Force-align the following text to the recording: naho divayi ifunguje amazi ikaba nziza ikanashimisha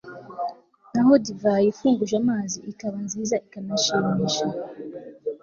naho 0.93 1.13
divayi 1.25 1.67
ifunguje 1.73 2.15
amazi 2.21 2.57
ikaba 2.71 2.97
nziza 3.05 3.35
ikanashimisha 3.45 4.47